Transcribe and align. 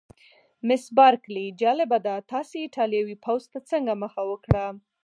مس 0.67 0.83
بارکلي: 0.97 1.45
جالبه 1.61 1.97
ده، 2.05 2.15
تاسي 2.31 2.57
ایټالوي 2.63 3.15
پوځ 3.25 3.43
ته 3.51 3.59
څنګه 3.71 3.93
مخه 4.03 4.21
وکړه؟ 4.31 4.65